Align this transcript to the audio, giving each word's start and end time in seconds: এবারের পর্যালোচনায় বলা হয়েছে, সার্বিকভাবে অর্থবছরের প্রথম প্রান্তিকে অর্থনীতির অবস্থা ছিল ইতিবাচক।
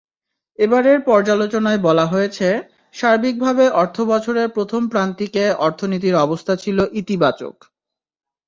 এবারের 0.59 0.99
পর্যালোচনায় 1.05 1.79
বলা 1.79 2.05
হয়েছে, 2.05 2.47
সার্বিকভাবে 2.95 3.65
অর্থবছরের 3.81 4.47
প্রথম 4.49 4.81
প্রান্তিকে 4.87 5.43
অর্থনীতির 5.65 6.15
অবস্থা 6.25 6.53
ছিল 6.63 6.77
ইতিবাচক। 7.01 7.55